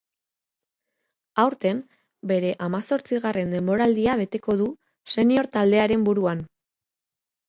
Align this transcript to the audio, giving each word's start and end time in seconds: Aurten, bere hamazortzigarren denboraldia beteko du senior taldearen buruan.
Aurten, 1.41 1.81
bere 2.31 2.53
hamazortzigarren 2.67 3.53
denboraldia 3.55 4.15
beteko 4.21 4.55
du 4.63 4.71
senior 5.17 5.49
taldearen 5.59 6.07
buruan. 6.09 6.43